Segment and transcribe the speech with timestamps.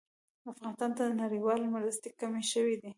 [0.51, 2.89] افغانستان ته نړيوالې مرستې کمې شوې دي